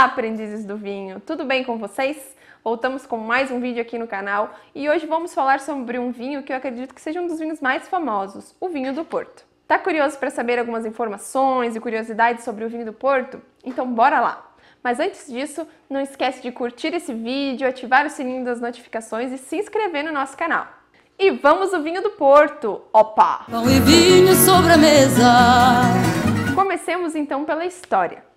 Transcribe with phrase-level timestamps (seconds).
[0.00, 1.20] Olá, aprendizes do vinho!
[1.20, 2.34] Tudo bem com vocês?
[2.64, 6.42] Voltamos com mais um vídeo aqui no canal e hoje vamos falar sobre um vinho
[6.42, 9.44] que eu acredito que seja um dos vinhos mais famosos, o vinho do Porto.
[9.68, 13.42] Tá curioso para saber algumas informações e curiosidades sobre o vinho do Porto?
[13.62, 14.50] Então bora lá!
[14.82, 19.36] Mas antes disso, não esquece de curtir esse vídeo, ativar o sininho das notificações e
[19.36, 20.66] se inscrever no nosso canal.
[21.18, 22.80] E vamos ao vinho do Porto!
[22.90, 23.44] Opa!
[23.50, 25.30] Pão e vinho sobre a mesa.
[26.54, 28.29] Comecemos então pela história.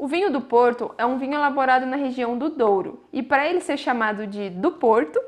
[0.00, 3.60] O vinho do Porto é um vinho elaborado na região do Douro e para ele
[3.60, 5.20] ser chamado de do Porto,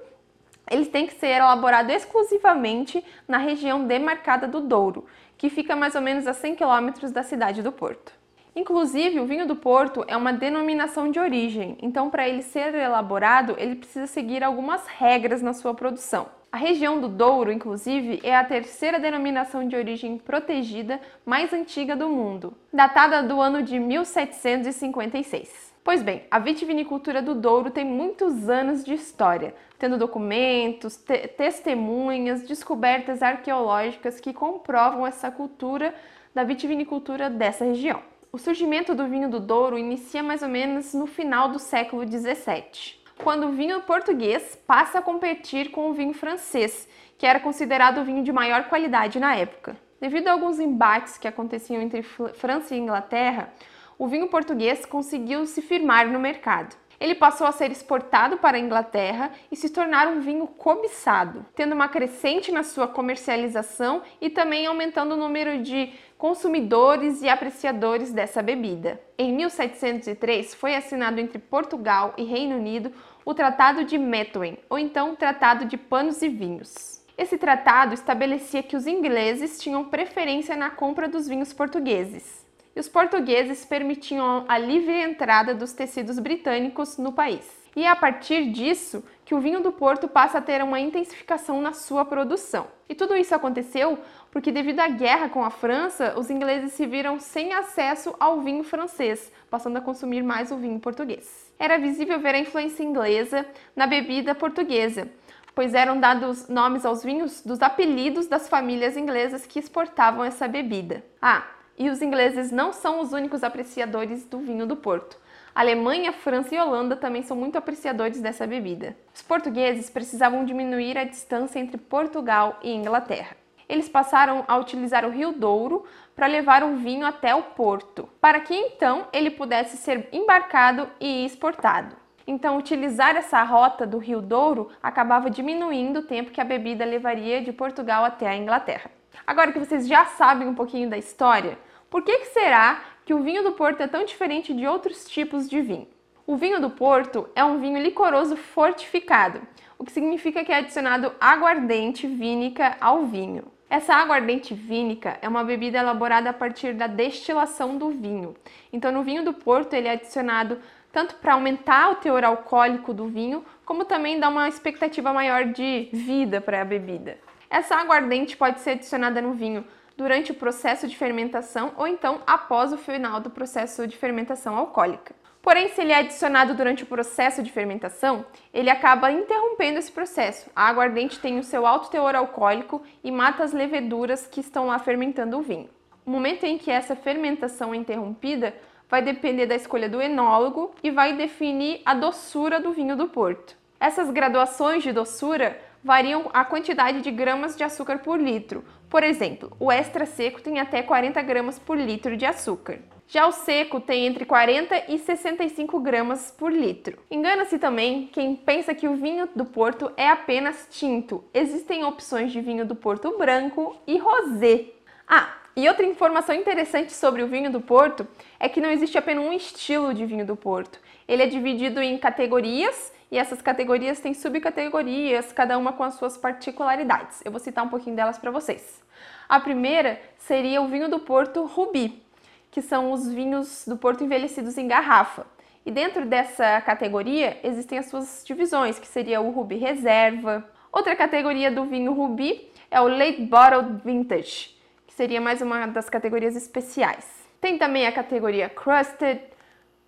[0.71, 5.05] ele tem que ser elaborado exclusivamente na região demarcada do Douro,
[5.37, 8.15] que fica mais ou menos a 100 quilômetros da cidade do Porto.
[8.57, 13.55] Inclusive, o vinho do Porto é uma denominação de origem, então para ele ser elaborado,
[13.59, 16.29] ele precisa seguir algumas regras na sua produção.
[16.52, 22.11] A região do Douro, inclusive, é a terceira denominação de origem protegida mais antiga do
[22.11, 25.73] mundo, datada do ano de 1756.
[25.83, 32.47] Pois bem, a vitivinicultura do Douro tem muitos anos de história, tendo documentos, te testemunhas,
[32.47, 35.95] descobertas arqueológicas que comprovam essa cultura
[36.34, 38.03] da vitivinicultura dessa região.
[38.30, 43.02] O surgimento do vinho do Douro inicia mais ou menos no final do século 17
[43.18, 48.05] quando o vinho português passa a competir com o vinho francês, que era considerado o
[48.05, 49.77] vinho de maior qualidade na época.
[50.00, 53.52] Devido a alguns embates que aconteciam entre França e Inglaterra,
[53.98, 56.74] o vinho português conseguiu se firmar no mercado.
[57.03, 61.72] Ele passou a ser exportado para a Inglaterra e se tornar um vinho cobiçado, tendo
[61.72, 68.41] uma crescente na sua comercialização e também aumentando o número de consumidores e apreciadores dessa
[68.41, 69.00] bebida.
[69.19, 72.92] Em 1703 foi assinado entre Portugal e Reino Unido
[73.25, 77.03] o Tratado de Methuen, ou então Tratado de Panos e Vinhos.
[77.19, 82.42] Esse tratado estabelecia que os ingleses tinham preferência na compra dos vinhos portugueses,
[82.75, 87.62] e os portugueses permitiam a livre entrada dos tecidos britânicos no país.
[87.75, 91.61] E é a partir disso que o vinho do Porto passa a ter uma intensificação
[91.63, 92.67] na sua produção.
[92.86, 93.98] E tudo isso aconteceu
[94.30, 98.63] porque, devido à guerra com a França, os ingleses se viram sem acesso ao vinho
[98.63, 101.51] francês, passando a consumir mais o vinho português.
[101.58, 105.11] Era visível ver a influência inglesa na bebida portuguesa,
[105.55, 111.02] pois eram dados nomes aos vinhos dos apelidos das famílias inglesas que exportavam essa bebida.
[111.23, 111.46] Ah,
[111.78, 115.16] e os ingleses não são os únicos apreciadores do vinho do Porto.
[115.55, 118.96] Alemanha, França e Holanda também são muito apreciadores dessa bebida.
[119.14, 123.36] Os portugueses precisavam diminuir a distância entre Portugal e Inglaterra.
[123.68, 125.84] Eles passaram a utilizar o Rio Douro
[126.14, 131.25] para levar o vinho até o porto, para que então ele pudesse ser embarcado e
[131.25, 131.96] exportado.
[132.26, 137.43] Então, utilizar essa rota do Rio Douro acabava diminuindo o tempo que a bebida levaria
[137.43, 138.90] de Portugal até a Inglaterra.
[139.26, 141.58] Agora que vocês já sabem um pouquinho da história,
[141.90, 145.49] por que, que será que o vinho do Porto é tão diferente de outros tipos
[145.49, 145.88] de vinho.
[146.26, 149.40] O vinho do Porto é um vinho licoroso fortificado,
[149.78, 153.44] o que significa que é adicionado aguardente vínica ao vinho.
[153.69, 158.34] Essa aguardente vínica é uma bebida elaborada a partir da destilação do vinho.
[158.72, 160.58] Então, no vinho do Porto, ele é adicionado
[160.93, 165.88] tanto para aumentar o teor alcoólico do vinho, como também dar uma expectativa maior de
[165.93, 167.19] vida para a bebida.
[167.52, 169.62] Essa aguardente pode ser adicionada no vinho
[169.94, 175.14] durante o processo de fermentação ou então após o final do processo de fermentação alcoólica.
[175.43, 178.25] Porém, se ele é adicionado durante o processo de fermentação,
[178.55, 180.49] ele acaba interrompendo esse processo.
[180.56, 184.79] A aguardente tem o seu alto teor alcoólico e mata as leveduras que estão lá
[184.79, 185.69] fermentando o vinho.
[186.06, 188.55] O momento em que essa fermentação é interrompida
[188.88, 193.61] vai depender da escolha do enólogo e vai definir a doçura do vinho do Porto.
[193.79, 198.65] Essas graduações de doçura variam a quantidade de gramas de açúcar por litro.
[198.88, 202.79] Por exemplo, o extra seco tem até 40 gramas por litro de açúcar.
[203.09, 206.99] Já o seco tem entre 40 e 65 gramas por litro.
[207.11, 211.23] Engana-se também quem pensa que o vinho do Porto é apenas tinto.
[211.35, 214.67] Existem opções de vinho do Porto branco e rosé.
[215.06, 218.06] Ah, e outra informação interessante sobre o vinho do Porto
[218.40, 220.81] é que não existe apenas um estilo de vinho do Porto.
[221.06, 226.17] Ele é dividido em categorias e essas categorias têm subcategorias, cada uma com as suas
[226.17, 227.20] particularidades.
[227.23, 228.82] Eu vou citar um pouquinho delas para vocês.
[229.29, 232.03] A primeira seria o vinho do Porto Rubi,
[232.50, 235.26] que são os vinhos do Porto envelhecidos em garrafa.
[235.64, 240.43] E dentro dessa categoria existem as suas divisões, que seria o Rubi Reserva.
[240.73, 244.56] Outra categoria do vinho Rubi é o Late Bottled Vintage,
[244.87, 247.06] que seria mais uma das categorias especiais.
[247.43, 249.20] Tem também a categoria Crusted,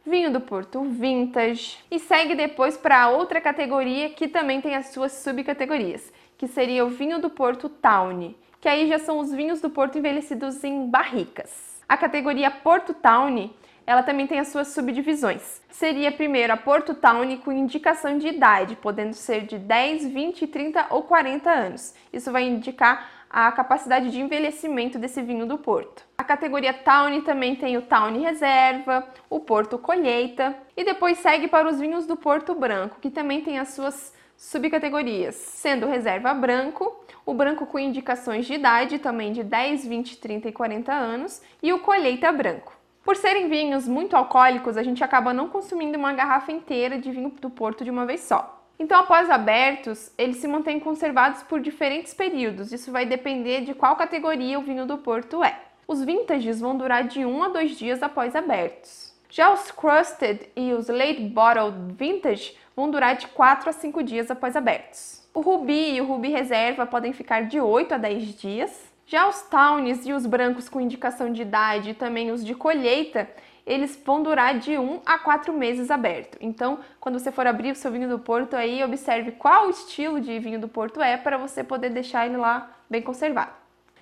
[0.07, 5.13] vinho do Porto Vintage e segue depois para outra categoria que também tem as suas
[5.13, 9.71] subcategorias, que seria o vinho do Porto Town, que aí já são os vinhos do
[9.71, 11.83] Porto envelhecidos em barricas.
[11.89, 13.51] A categoria Porto Town
[13.87, 15.61] ela também tem as suas subdivisões.
[15.69, 20.87] Seria primeiro a Porto Town com indicação de idade, podendo ser de 10, 20, 30
[20.91, 21.95] ou 40 anos.
[22.13, 26.05] Isso vai indicar a capacidade de envelhecimento desse vinho do Porto.
[26.17, 31.69] A categoria Town também tem o Town Reserva, o Porto Colheita e depois segue para
[31.69, 37.35] os vinhos do Porto Branco, que também tem as suas subcategorias, sendo reserva branco, o
[37.35, 41.81] branco com indicações de idade também de 10, 20, 30 e 40 anos e o
[41.81, 42.73] colheita branco.
[43.03, 47.31] Por serem vinhos muito alcoólicos, a gente acaba não consumindo uma garrafa inteira de vinho
[47.41, 48.64] do Porto de uma vez só.
[48.79, 52.73] Então, após abertos, eles se mantêm conservados por diferentes períodos.
[52.73, 55.59] Isso vai depender de qual categoria o vinho do Porto é.
[55.87, 59.15] Os vintages vão durar de 1 a 2 dias após abertos.
[59.31, 64.31] Já os crusted e os late bottled vintage vão durar de 4 a 5 dias
[64.31, 65.27] após abertos.
[65.35, 68.93] O rubi e o rubi reserva podem ficar de 8 a 10 dias.
[69.07, 73.29] Já os tawns e os brancos com indicação de idade e também os de colheita,
[73.67, 76.37] eles vão durar de 1 a 4 meses aberto.
[76.41, 80.39] Então, quando você for abrir o seu vinho do Porto aí, observe qual estilo de
[80.39, 83.53] vinho do Porto é para você poder deixar ele lá bem conservado.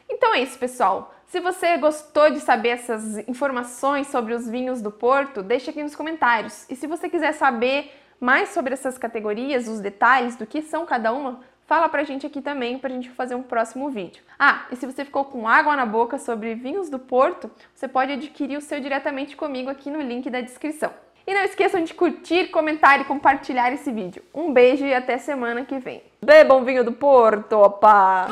[0.09, 1.15] Então é isso, pessoal.
[1.27, 5.97] Se você gostou de saber essas informações sobre os vinhos do Porto, deixe aqui nos
[5.97, 6.69] comentários.
[6.69, 11.13] E se você quiser saber mais sobre essas categorias, os detalhes do que são cada
[11.13, 14.23] uma, fala pra gente aqui também pra gente fazer um próximo vídeo.
[14.39, 18.13] Ah, e se você ficou com água na boca sobre vinhos do Porto, você pode
[18.13, 20.93] adquirir o seu diretamente comigo aqui no link da descrição.
[21.27, 24.23] E não esqueçam de curtir, comentar e compartilhar esse vídeo.
[24.35, 26.03] Um beijo e até semana que vem.
[26.25, 28.27] Bebam vinho do Porto, opa!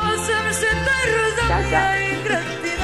[1.47, 2.80] Tchau, tchau.